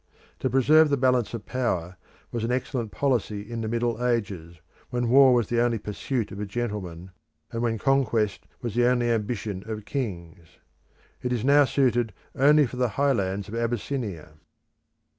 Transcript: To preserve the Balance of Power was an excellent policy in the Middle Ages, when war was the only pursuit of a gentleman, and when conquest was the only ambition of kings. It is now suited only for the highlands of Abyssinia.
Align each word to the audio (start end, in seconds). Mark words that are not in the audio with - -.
To 0.39 0.49
preserve 0.49 0.89
the 0.89 0.97
Balance 0.97 1.35
of 1.35 1.45
Power 1.45 1.95
was 2.31 2.43
an 2.43 2.51
excellent 2.51 2.89
policy 2.91 3.41
in 3.47 3.61
the 3.61 3.67
Middle 3.67 4.03
Ages, 4.03 4.59
when 4.89 5.09
war 5.09 5.31
was 5.31 5.45
the 5.47 5.61
only 5.61 5.77
pursuit 5.77 6.31
of 6.31 6.39
a 6.39 6.45
gentleman, 6.47 7.11
and 7.51 7.61
when 7.61 7.77
conquest 7.77 8.47
was 8.63 8.73
the 8.73 8.87
only 8.87 9.11
ambition 9.11 9.61
of 9.69 9.85
kings. 9.85 10.57
It 11.21 11.31
is 11.31 11.45
now 11.45 11.65
suited 11.65 12.13
only 12.33 12.65
for 12.65 12.77
the 12.77 12.89
highlands 12.97 13.47
of 13.47 13.53
Abyssinia. 13.53 14.37